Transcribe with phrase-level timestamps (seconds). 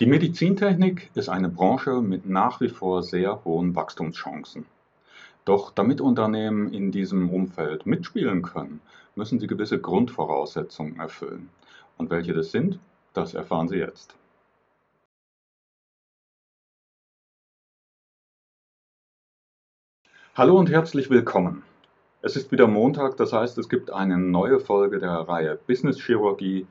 [0.00, 4.64] Die Medizintechnik ist eine Branche mit nach wie vor sehr hohen Wachstumschancen.
[5.44, 8.80] Doch damit Unternehmen in diesem Umfeld mitspielen können,
[9.16, 11.48] müssen sie gewisse Grundvoraussetzungen erfüllen.
[11.96, 12.78] Und welche das sind,
[13.12, 14.14] das erfahren Sie jetzt.
[20.36, 21.64] Hallo und herzlich willkommen.
[22.22, 26.68] Es ist wieder Montag, das heißt, es gibt eine neue Folge der Reihe Business Chirurgie,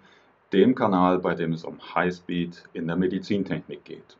[0.54, 4.18] dem Kanal, bei dem es um Highspeed in der Medizintechnik geht.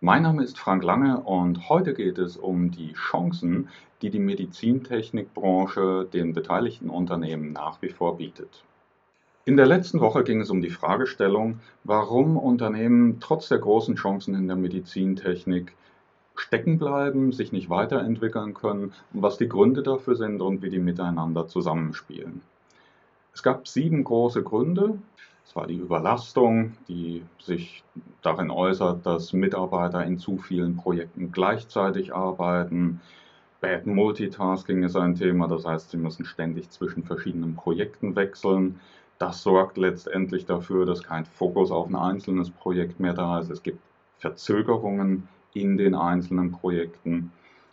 [0.00, 3.68] Mein Name ist Frank Lange und heute geht es um die Chancen,
[4.02, 8.64] die die Medizintechnikbranche den beteiligten Unternehmen nach wie vor bietet.
[9.44, 14.34] In der letzten Woche ging es um die Fragestellung, warum Unternehmen trotz der großen Chancen
[14.34, 15.72] in der Medizintechnik
[16.36, 21.46] stecken bleiben, sich nicht weiterentwickeln können, was die Gründe dafür sind und wie die miteinander
[21.46, 22.42] zusammenspielen.
[23.34, 24.98] Es gab sieben große Gründe.
[25.52, 27.84] Es war die Überlastung, die sich
[28.22, 33.02] darin äußert, dass Mitarbeiter in zu vielen Projekten gleichzeitig arbeiten.
[33.60, 38.80] Bad Multitasking ist ein Thema, das heißt, sie müssen ständig zwischen verschiedenen Projekten wechseln.
[39.18, 43.50] Das sorgt letztendlich dafür, dass kein Fokus auf ein einzelnes Projekt mehr da ist.
[43.50, 43.80] Es gibt
[44.20, 47.30] Verzögerungen in den einzelnen Projekten.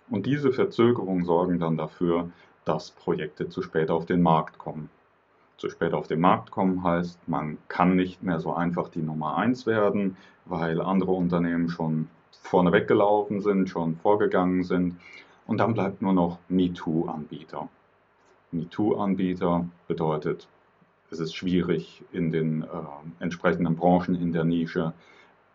[0.09, 2.29] Und diese Verzögerungen sorgen dann dafür,
[2.65, 4.89] dass Projekte zu spät auf den Markt kommen
[5.59, 9.37] zu spät auf den Markt kommen heißt, man kann nicht mehr so einfach die Nummer
[9.37, 14.95] 1 werden, weil andere Unternehmen schon vorne weggelaufen sind, schon vorgegangen sind.
[15.45, 17.67] Und dann bleibt nur noch MeToo-Anbieter.
[18.51, 20.47] MeToo-Anbieter bedeutet,
[21.11, 22.67] es ist schwierig in den äh,
[23.19, 24.93] entsprechenden Branchen in der Nische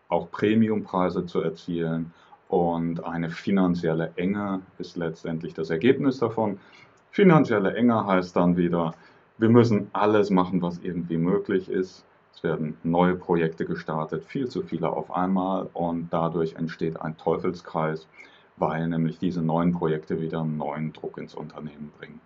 [0.07, 2.13] auch Premiumpreise zu erzielen
[2.47, 6.59] und eine finanzielle Enge ist letztendlich das Ergebnis davon.
[7.09, 8.93] Finanzielle Enge heißt dann wieder,
[9.37, 12.05] wir müssen alles machen, was irgendwie möglich ist.
[12.33, 18.07] Es werden neue Projekte gestartet, viel zu viele auf einmal und dadurch entsteht ein Teufelskreis,
[18.57, 22.21] weil nämlich diese neuen Projekte wieder neuen Druck ins Unternehmen bringen.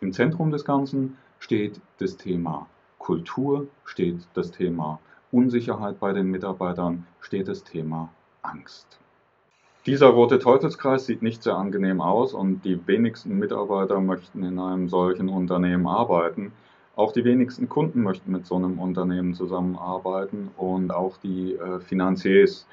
[0.00, 2.66] Im Zentrum des Ganzen steht das Thema
[2.98, 5.00] Kultur, steht das Thema
[5.32, 8.10] Unsicherheit bei den Mitarbeitern, steht das Thema
[8.42, 8.98] Angst.
[9.86, 14.88] Dieser rote Teufelskreis sieht nicht sehr angenehm aus und die wenigsten Mitarbeiter möchten in einem
[14.88, 16.52] solchen Unternehmen arbeiten.
[16.96, 22.66] Auch die wenigsten Kunden möchten mit so einem Unternehmen zusammenarbeiten und auch die äh, Finanziers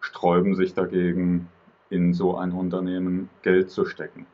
[0.00, 1.50] sträuben sich dagegen,
[1.90, 4.24] in so ein Unternehmen Geld zu stecken.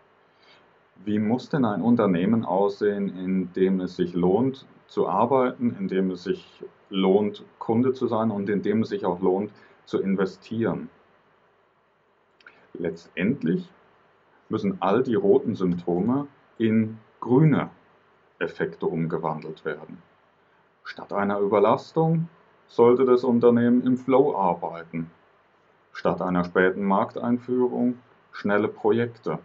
[1.04, 6.12] Wie muss denn ein Unternehmen aussehen, in dem es sich lohnt zu arbeiten, in dem
[6.12, 9.50] es sich lohnt, Kunde zu sein und in dem es sich auch lohnt
[9.84, 10.90] zu investieren?
[12.80, 13.68] Letztendlich
[14.48, 17.68] müssen all die roten Symptome in grüne
[18.38, 19.98] Effekte umgewandelt werden.
[20.84, 22.30] Statt einer Überlastung
[22.68, 25.10] sollte das Unternehmen im Flow arbeiten.
[25.92, 27.98] Statt einer späten Markteinführung
[28.32, 29.38] schnelle Projekte.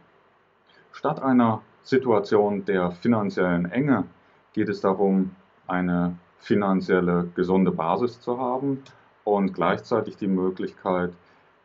[0.93, 4.05] Statt einer Situation der finanziellen Enge
[4.53, 5.35] geht es darum,
[5.67, 8.81] eine finanzielle gesunde Basis zu haben
[9.25, 11.11] und gleichzeitig die Möglichkeit,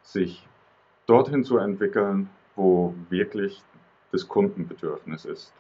[0.03, 0.48] sich
[1.10, 3.62] dorthin zu entwickeln, wo wirklich
[4.12, 5.53] das Kundenbedürfnis ist.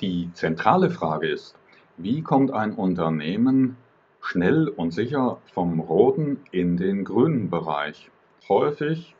[0.00, 1.54] Die zentrale Frage ist,
[1.98, 3.76] wie kommt ein Unternehmen
[4.22, 8.10] schnell und sicher vom roten in den grünen Bereich?
[8.48, 9.14] Häufig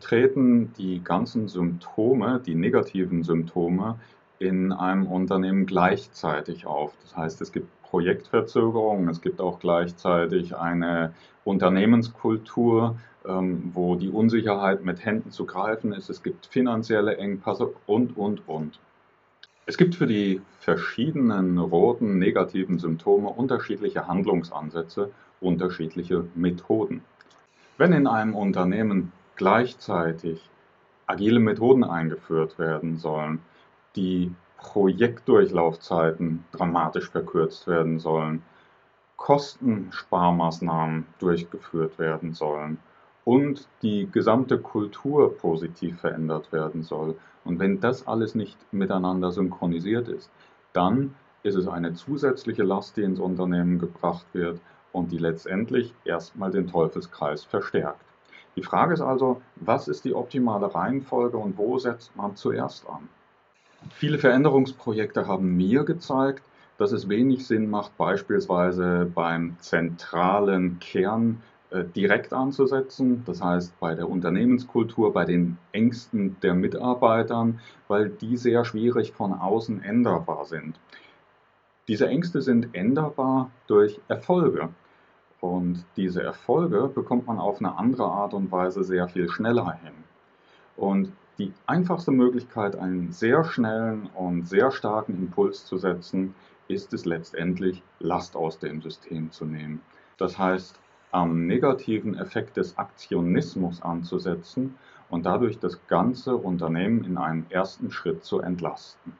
[0.00, 4.00] treten die ganzen Symptome, die negativen Symptome,
[4.42, 6.92] in einem Unternehmen gleichzeitig auf.
[7.02, 11.12] Das heißt, es gibt Projektverzögerungen, es gibt auch gleichzeitig eine
[11.44, 18.16] Unternehmenskultur, ähm, wo die Unsicherheit mit Händen zu greifen ist, es gibt finanzielle Engpässe und,
[18.16, 18.80] und, und.
[19.64, 25.10] Es gibt für die verschiedenen roten negativen Symptome unterschiedliche Handlungsansätze,
[25.40, 27.04] unterschiedliche Methoden.
[27.78, 30.50] Wenn in einem Unternehmen gleichzeitig
[31.06, 33.40] agile Methoden eingeführt werden sollen,
[33.96, 38.42] die Projektdurchlaufzeiten dramatisch verkürzt werden sollen,
[39.16, 42.78] Kostensparmaßnahmen durchgeführt werden sollen
[43.24, 47.16] und die gesamte Kultur positiv verändert werden soll.
[47.44, 50.30] Und wenn das alles nicht miteinander synchronisiert ist,
[50.72, 54.60] dann ist es eine zusätzliche Last, die ins Unternehmen gebracht wird
[54.92, 58.00] und die letztendlich erstmal den Teufelskreis verstärkt.
[58.56, 63.08] Die Frage ist also, was ist die optimale Reihenfolge und wo setzt man zuerst an?
[63.90, 66.42] Viele Veränderungsprojekte haben mir gezeigt,
[66.78, 73.94] dass es wenig Sinn macht, beispielsweise beim zentralen Kern äh, direkt anzusetzen, das heißt bei
[73.94, 80.78] der Unternehmenskultur, bei den Ängsten der Mitarbeitern, weil die sehr schwierig von außen änderbar sind.
[81.88, 84.68] Diese Ängste sind änderbar durch Erfolge.
[85.40, 89.94] Und diese Erfolge bekommt man auf eine andere Art und Weise sehr viel schneller hin.
[90.76, 96.34] Und die einfachste Möglichkeit, einen sehr schnellen und sehr starken Impuls zu setzen,
[96.68, 99.80] ist es letztendlich, Last aus dem System zu nehmen.
[100.18, 100.78] Das heißt,
[101.10, 104.76] am negativen Effekt des Aktionismus anzusetzen
[105.10, 109.12] und dadurch das ganze Unternehmen in einem ersten Schritt zu entlasten.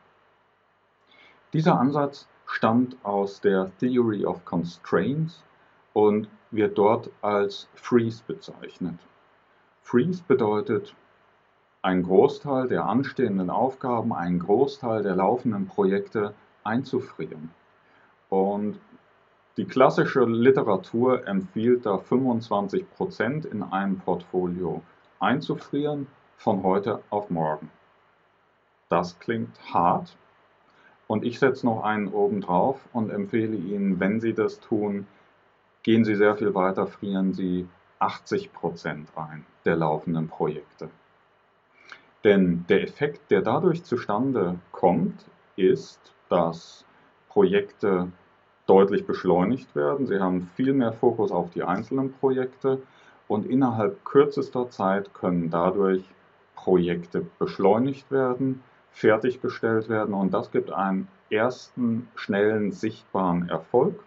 [1.53, 5.45] Dieser Ansatz stammt aus der Theory of Constraints
[5.93, 8.99] und wird dort als Freeze bezeichnet.
[9.83, 10.95] Freeze bedeutet,
[11.83, 16.33] einen Großteil der anstehenden Aufgaben, einen Großteil der laufenden Projekte
[16.63, 17.51] einzufrieren.
[18.29, 18.79] Und
[19.57, 24.83] die klassische Literatur empfiehlt da 25 Prozent in einem Portfolio
[25.19, 26.07] einzufrieren
[26.37, 27.71] von heute auf morgen.
[28.89, 30.17] Das klingt hart
[31.07, 35.07] und ich setze noch einen oben drauf und empfehle Ihnen, wenn Sie das tun,
[35.83, 37.69] gehen Sie sehr viel weiter, frieren Sie
[37.99, 40.89] 80 Prozent ein der laufenden Projekte.
[42.25, 45.25] Denn der Effekt, der dadurch zustande kommt,
[45.57, 46.85] ist, dass
[47.29, 48.09] Projekte
[48.67, 50.07] deutlich beschleunigt werden.
[50.07, 52.81] Sie haben viel mehr Fokus auf die einzelnen Projekte
[53.27, 56.05] und innerhalb kürzester Zeit können dadurch
[56.55, 64.05] Projekte beschleunigt werden, fertiggestellt werden und das gibt einen ersten schnellen sichtbaren Erfolg,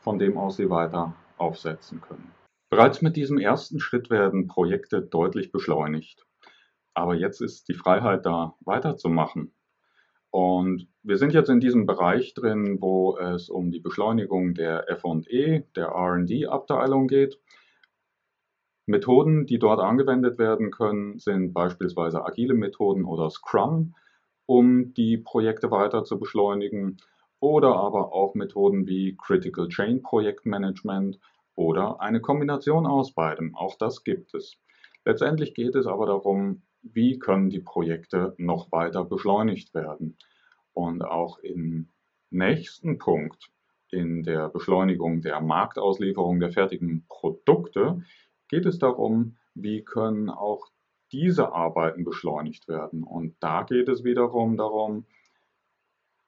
[0.00, 2.30] von dem aus Sie weiter aufsetzen können.
[2.70, 6.24] Bereits mit diesem ersten Schritt werden Projekte deutlich beschleunigt.
[7.00, 9.54] Aber jetzt ist die Freiheit da, weiterzumachen.
[10.28, 15.64] Und wir sind jetzt in diesem Bereich drin, wo es um die Beschleunigung der FE,
[15.74, 17.40] der RD-Abteilung geht.
[18.84, 23.94] Methoden, die dort angewendet werden können, sind beispielsweise agile Methoden oder Scrum,
[24.44, 26.98] um die Projekte weiter zu beschleunigen,
[27.40, 31.18] oder aber auch Methoden wie Critical Chain Projektmanagement
[31.54, 33.56] oder eine Kombination aus beidem.
[33.56, 34.58] Auch das gibt es.
[35.06, 40.16] Letztendlich geht es aber darum, wie können die Projekte noch weiter beschleunigt werden.
[40.72, 41.88] Und auch im
[42.30, 43.50] nächsten Punkt,
[43.90, 48.02] in der Beschleunigung der Marktauslieferung der fertigen Produkte,
[48.48, 50.68] geht es darum, wie können auch
[51.12, 53.02] diese Arbeiten beschleunigt werden.
[53.02, 55.06] Und da geht es wiederum darum,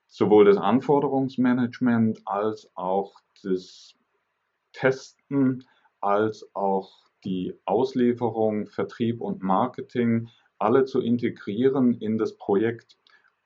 [0.07, 3.13] sowohl das Anforderungsmanagement als auch
[3.43, 3.95] das
[4.73, 5.65] Testen,
[6.01, 6.91] als auch
[7.23, 10.29] die Auslieferung, Vertrieb und Marketing
[10.63, 12.97] alle zu integrieren in das Projekt.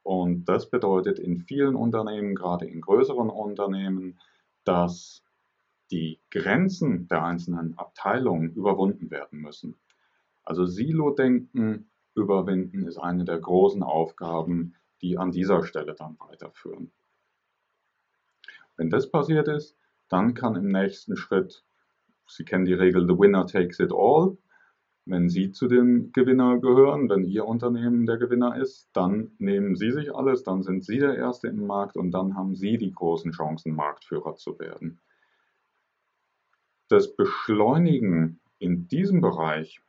[0.04, 4.20] Und das bedeutet in vielen Unternehmen, gerade in größeren Unternehmen,
[4.64, 5.24] dass
[5.92, 9.76] die Grenzen der einzelnen Abteilungen überwunden werden müssen.
[10.44, 16.92] Also Silo-Denken überwinden ist eine der großen Aufgaben, die an dieser Stelle dann weiterführen.
[18.76, 19.78] Wenn das passiert ist,
[20.10, 21.64] dann kann im nächsten Schritt,
[22.28, 24.38] Sie kennen die Regel, the winner takes it all,
[25.10, 29.92] wenn Sie zu dem Gewinner gehören, wenn Ihr Unternehmen der Gewinner ist, dann nehmen Sie
[29.92, 33.32] sich alles, dann sind Sie der Erste im Markt und dann haben Sie die großen
[33.32, 35.00] Chancen, Marktführer zu werden.
[36.90, 39.82] Das Beschleunigen in diesem Bereich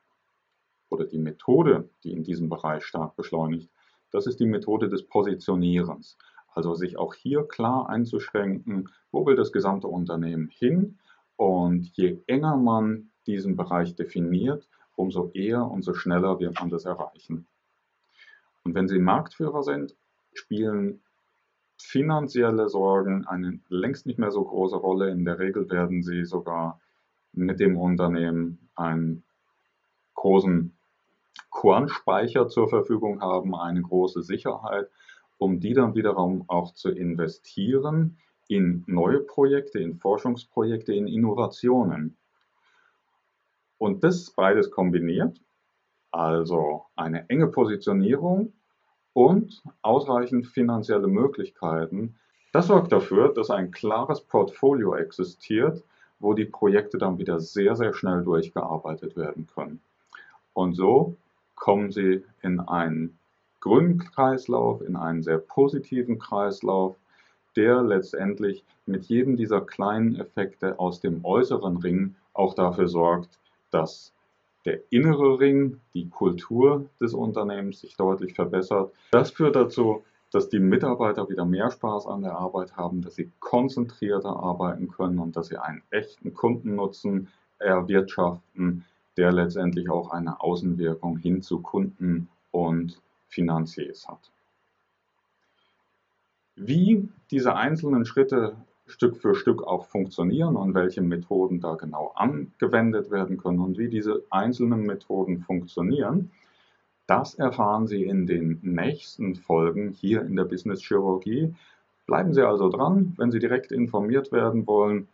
[0.89, 3.71] oder die Methode, die in diesem Bereich stark beschleunigt,
[4.11, 6.17] das ist die Methode des Positionierens.
[6.55, 10.99] Also sich auch hier klar einzuschränken, wo will das gesamte Unternehmen hin
[11.37, 14.69] und je enger man diesen Bereich definiert,
[14.99, 17.47] umso eher, umso schneller wird man das erreichen.
[18.65, 19.95] Und wenn Sie Marktführer sind,
[20.35, 21.01] spielen
[21.79, 25.11] finanzielle Sorgen eine längst nicht mehr so große Rolle.
[25.11, 26.81] In der Regel werden Sie sogar
[27.33, 29.23] mit dem Unternehmen einen
[30.15, 30.77] großen
[31.51, 34.91] Kornspeicher zur Verfügung haben, eine große Sicherheit,
[35.39, 42.17] um die dann wiederum auch zu investieren in neue Projekte, in Forschungsprojekte, in Innovationen.
[43.79, 45.41] Und das beides kombiniert,
[46.11, 48.53] also eine enge Positionierung
[49.13, 52.17] und ausreichend finanzielle Möglichkeiten,
[52.53, 55.85] das sorgt dafür, dass ein klares Portfolio existiert,
[56.19, 59.81] wo die Projekte dann wieder sehr, sehr schnell durchgearbeitet werden können.
[60.55, 61.17] Und so
[61.55, 63.19] kommen sie in einen
[63.61, 66.97] grünen Kreislauf, in einen sehr positiven Kreislauf,
[67.57, 73.39] der letztendlich mit jedem dieser kleinen Effekte aus dem äußeren Ring auch dafür sorgt,
[73.71, 74.13] dass
[74.65, 78.93] der innere Ring, die Kultur des Unternehmens sich deutlich verbessert.
[79.11, 83.31] Das führt dazu, dass die Mitarbeiter wieder mehr Spaß an der Arbeit haben, dass sie
[83.41, 88.85] konzentrierter arbeiten können und dass sie einen echten Kundennutzen erwirtschaften,
[89.17, 94.31] der letztendlich auch eine Außenwirkung hin zu Kunden und Finanziers hat.
[96.57, 98.57] Wie diese einzelnen Schritte
[98.89, 103.89] Stück für Stück auch funktionieren und welche Methoden da genau angewendet werden können und wie
[103.89, 106.31] diese einzelnen Methoden funktionieren,
[107.07, 111.55] das erfahren Sie in den nächsten Folgen hier in der Business Chirurgie.
[112.07, 115.09] Bleiben Sie also dran, wenn Sie direkt informiert werden wollen.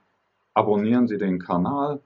[0.54, 2.00] Abonnieren Sie den Kanal.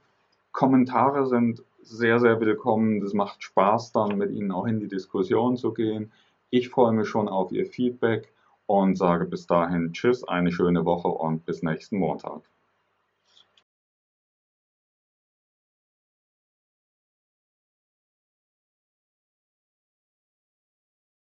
[0.52, 3.02] Kommentare sind sehr, sehr willkommen.
[3.02, 6.12] Es macht Spaß dann mit Ihnen auch in die Diskussion zu gehen.
[6.50, 8.32] Ich freue mich schon auf Ihr Feedback
[8.68, 12.42] und sage bis dahin Tschüss, eine schöne Woche und bis nächsten Montag.